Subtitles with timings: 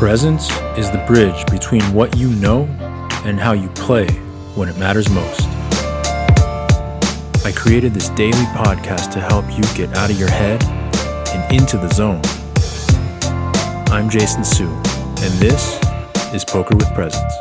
[0.00, 2.64] Presence is the bridge between what you know
[3.26, 4.08] and how you play
[4.54, 5.42] when it matters most.
[7.44, 11.76] I created this daily podcast to help you get out of your head and into
[11.76, 12.22] the zone.
[13.92, 15.78] I'm Jason Su, and this
[16.32, 17.34] is Poker with Presence.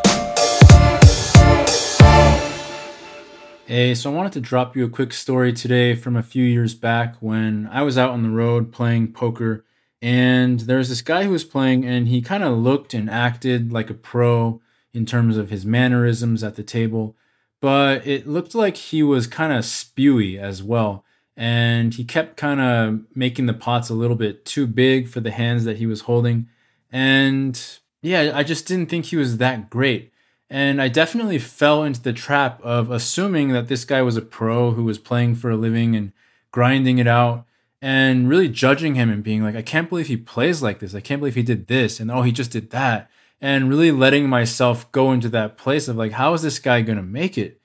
[3.68, 6.74] Hey, so I wanted to drop you a quick story today from a few years
[6.74, 9.64] back when I was out on the road playing poker
[10.02, 13.90] and there's this guy who was playing, and he kind of looked and acted like
[13.90, 14.62] a pro
[14.94, 17.16] in terms of his mannerisms at the table,
[17.62, 21.04] but it looked like he was kind of spewy as well.
[21.36, 25.32] And he kept kind of making the pots a little bit too big for the
[25.32, 26.50] hands that he was holding.
[26.92, 27.62] And
[28.02, 30.12] yeah, I just didn't think he was that great.
[30.50, 34.72] And I definitely fell into the trap of assuming that this guy was a pro
[34.72, 36.12] who was playing for a living and
[36.52, 37.46] grinding it out
[37.82, 40.94] and really judging him and being like, I can't believe he plays like this.
[40.94, 42.00] I can't believe he did this.
[42.00, 43.10] And oh, he just did that.
[43.42, 46.98] And really letting myself go into that place of like, how is this guy going
[46.98, 47.62] to make it?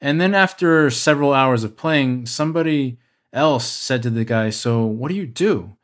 [0.00, 2.98] And then after several hours of playing, somebody
[3.32, 5.76] else said to the guy, So what do you do?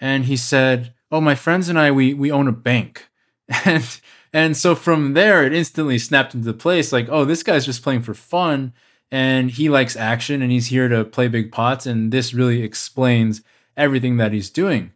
[0.00, 3.08] And he said, Oh, my friends and I, we, we own a bank.
[3.64, 4.00] And,
[4.32, 8.02] and so from there, it instantly snapped into place like, oh, this guy's just playing
[8.02, 8.74] for fun
[9.10, 13.42] and he likes action and he's here to play big pots and this really explains
[13.76, 14.92] everything that he's doing.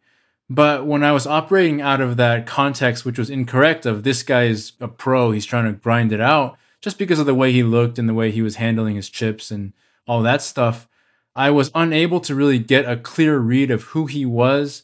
[0.50, 4.44] But when i was operating out of that context which was incorrect of this guy
[4.44, 7.62] is a pro he's trying to grind it out just because of the way he
[7.62, 9.72] looked and the way he was handling his chips and
[10.06, 10.88] all that stuff
[11.34, 14.82] i was unable to really get a clear read of who he was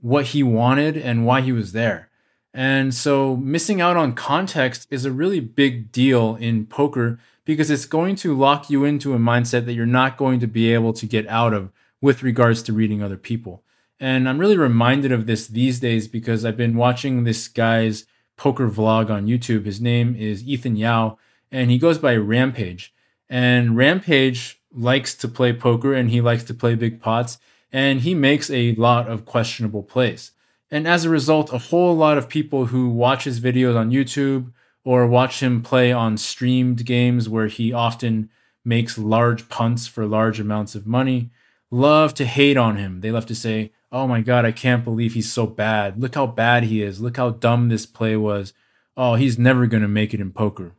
[0.00, 2.08] what he wanted and why he was there
[2.52, 7.86] and so missing out on context is a really big deal in poker because it's
[7.86, 11.06] going to lock you into a mindset that you're not going to be able to
[11.06, 13.62] get out of with regards to reading other people.
[13.98, 18.06] And I'm really reminded of this these days because I've been watching this guy's
[18.36, 19.66] poker vlog on YouTube.
[19.66, 21.18] His name is Ethan Yau,
[21.52, 22.94] and he goes by Rampage.
[23.28, 27.38] And Rampage likes to play poker and he likes to play big pots,
[27.72, 30.32] and he makes a lot of questionable plays.
[30.70, 34.52] And as a result, a whole lot of people who watch his videos on YouTube
[34.84, 38.30] or watch him play on streamed games where he often
[38.64, 41.30] makes large punts for large amounts of money,
[41.70, 43.00] love to hate on him.
[43.00, 46.00] They love to say, Oh my God, I can't believe he's so bad.
[46.00, 47.00] Look how bad he is.
[47.00, 48.52] Look how dumb this play was.
[48.96, 50.74] Oh, he's never going to make it in poker.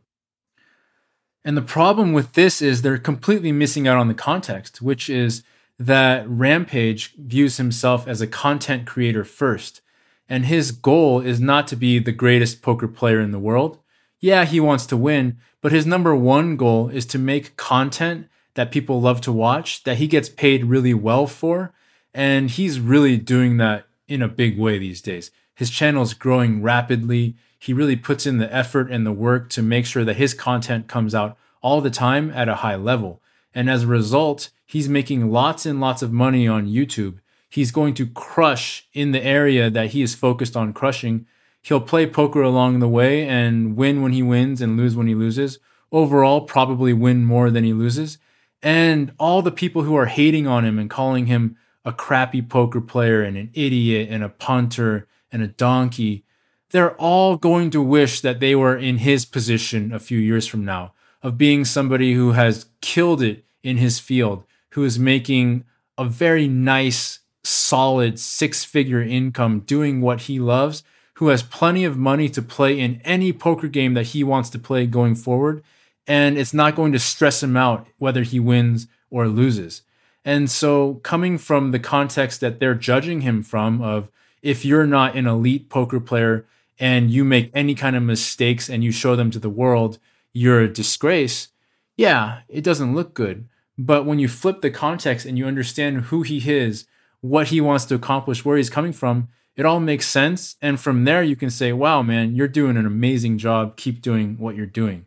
[1.44, 5.42] And the problem with this is they're completely missing out on the context, which is
[5.86, 9.80] that Rampage views himself as a content creator first.
[10.28, 13.78] And his goal is not to be the greatest poker player in the world
[14.22, 18.70] yeah, he wants to win, but his number one goal is to make content that
[18.70, 21.74] people love to watch, that he gets paid really well for.
[22.14, 25.32] And he's really doing that in a big way these days.
[25.54, 27.34] His channel is growing rapidly.
[27.58, 30.86] He really puts in the effort and the work to make sure that his content
[30.86, 33.21] comes out all the time at a high level.
[33.54, 37.18] And as a result, he's making lots and lots of money on YouTube.
[37.48, 41.26] He's going to crush in the area that he is focused on crushing
[41.62, 45.14] He'll play poker along the way and win when he wins and lose when he
[45.14, 45.60] loses.
[45.92, 48.18] Overall, probably win more than he loses.
[48.62, 52.80] And all the people who are hating on him and calling him a crappy poker
[52.80, 56.24] player and an idiot and a punter and a donkey,
[56.70, 60.64] they're all going to wish that they were in his position a few years from
[60.64, 65.64] now of being somebody who has killed it in his field, who is making
[65.96, 70.82] a very nice, solid six figure income doing what he loves
[71.22, 74.58] who has plenty of money to play in any poker game that he wants to
[74.58, 75.62] play going forward.
[76.04, 79.82] And it's not going to stress him out whether he wins or loses.
[80.24, 84.10] And so, coming from the context that they're judging him from, of
[84.42, 86.44] if you're not an elite poker player
[86.78, 90.00] and you make any kind of mistakes and you show them to the world,
[90.32, 91.48] you're a disgrace.
[91.96, 93.48] Yeah, it doesn't look good.
[93.78, 96.86] But when you flip the context and you understand who he is,
[97.20, 100.56] what he wants to accomplish, where he's coming from, it all makes sense.
[100.62, 103.76] And from there, you can say, wow, man, you're doing an amazing job.
[103.76, 105.06] Keep doing what you're doing.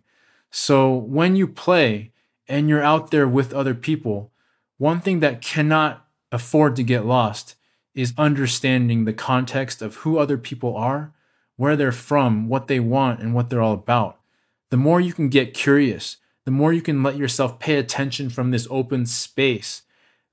[0.51, 2.11] So when you play
[2.47, 4.31] and you're out there with other people,
[4.77, 7.55] one thing that cannot afford to get lost
[7.93, 11.13] is understanding the context of who other people are,
[11.55, 14.19] where they're from, what they want, and what they're all about.
[14.71, 18.51] The more you can get curious, the more you can let yourself pay attention from
[18.51, 19.83] this open space,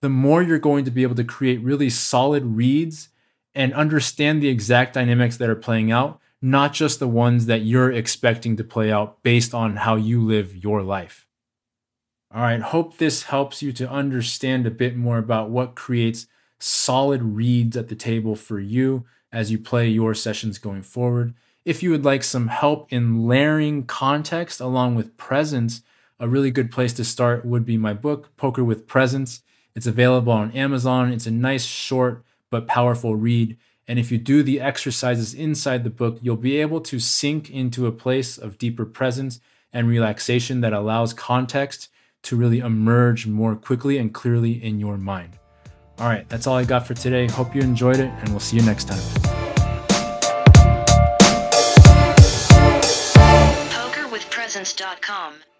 [0.00, 3.08] the more you're going to be able to create really solid reads
[3.54, 7.92] and understand the exact dynamics that are playing out, not just the ones that you're
[7.92, 11.26] expecting to play out based on how you live your life.
[12.34, 16.26] All right, hope this helps you to understand a bit more about what creates
[16.58, 21.34] solid reads at the table for you as you play your sessions going forward.
[21.64, 25.82] If you would like some help in layering context along with presence,
[26.18, 29.42] a really good place to start would be my book, Poker with Presence.
[29.76, 31.12] It's available on Amazon.
[31.12, 33.56] It's a nice, short, but powerful read.
[33.86, 37.86] And if you do the exercises inside the book, you'll be able to sink into
[37.86, 39.38] a place of deeper presence
[39.72, 41.90] and relaxation that allows context
[42.22, 45.38] to really emerge more quickly and clearly in your mind.
[45.98, 47.28] All right, that's all I got for today.
[47.28, 49.31] Hope you enjoyed it, and we'll see you next time.
[54.52, 55.51] PokerWithPresence.com